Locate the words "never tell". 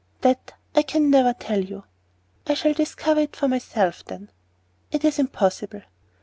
1.11-1.59